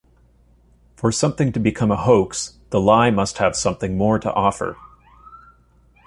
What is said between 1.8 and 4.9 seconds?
a hoax, the lie must have something more to offer.